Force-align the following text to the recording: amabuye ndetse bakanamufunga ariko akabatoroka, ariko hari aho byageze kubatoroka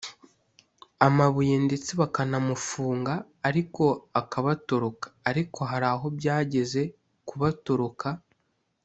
amabuye 1.07 1.55
ndetse 1.67 1.91
bakanamufunga 2.01 3.13
ariko 3.47 3.83
akabatoroka, 4.21 5.07
ariko 5.29 5.59
hari 5.71 5.87
aho 5.93 6.05
byageze 6.17 6.81
kubatoroka 7.27 8.07